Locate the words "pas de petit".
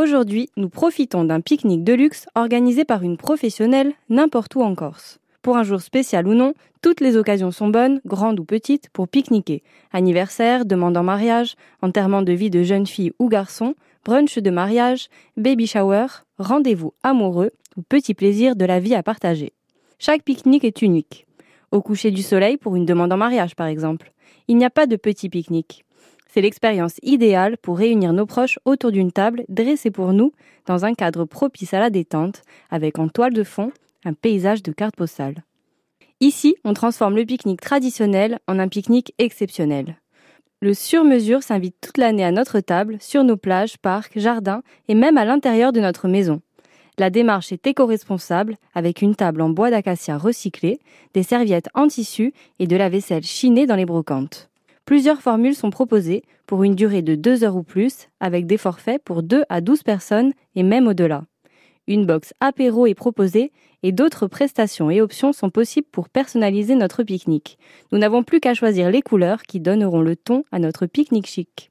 24.70-25.28